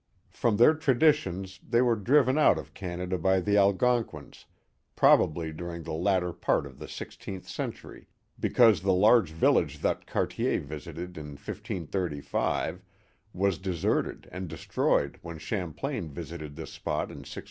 From 0.31 0.57
their 0.57 0.73
traditions, 0.73 1.59
they 1.61 1.79
were 1.79 1.95
driven 1.95 2.35
out 2.35 2.57
of 2.57 2.73
Canada 2.73 3.19
by 3.19 3.39
the 3.39 3.55
Algonquins, 3.55 4.45
probably 4.95 5.51
during 5.51 5.83
the 5.83 5.93
latter 5.93 6.33
part 6.33 6.65
of 6.65 6.79
the 6.79 6.87
six 6.87 7.15
teenth 7.15 7.47
century, 7.47 8.07
because 8.39 8.81
the 8.81 8.93
large 8.95 9.29
village 9.29 9.77
that 9.81 10.07
Cartier 10.07 10.59
visited 10.59 11.19
in 11.19 11.33
1535 11.33 12.81
was 13.31 13.59
deserted 13.59 14.27
and 14.31 14.47
destroyed 14.47 15.19
when 15.21 15.37
Champlain 15.37 16.09
visited 16.09 16.55
this 16.55 16.73
spot 16.73 17.11
in 17.11 17.17
1608. 17.19 17.39